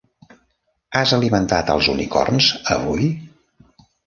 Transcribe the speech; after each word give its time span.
Has 1.01 1.13
alimentat 1.17 1.69
als 1.75 1.91
unicorns 1.93 2.49
avui? 2.79 3.13